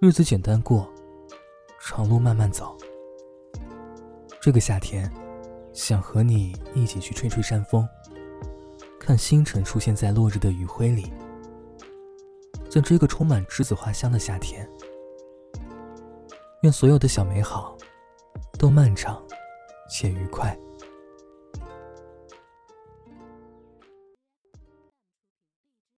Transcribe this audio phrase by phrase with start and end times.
[0.00, 0.88] 日子简单过
[1.80, 2.76] 长路慢慢走。
[4.40, 5.12] 这个夏天
[5.72, 7.84] 想和你一起去吹吹山风
[9.00, 11.12] 看星辰出现在落日的余晖里。
[12.70, 14.68] 在这个充满栀子花香的夏天
[16.62, 17.76] 愿所有的小美好
[18.56, 19.20] 都漫长
[19.90, 20.56] 且愉快。